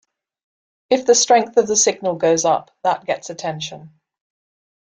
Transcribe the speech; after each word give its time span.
If 0.89 1.05
the 1.05 1.13
strength 1.13 1.57
of 1.57 1.67
the 1.67 1.75
signal 1.75 2.15
goes 2.15 2.43
up, 2.43 2.71
that 2.81 3.05
gets 3.05 3.29
attention. 3.29 3.91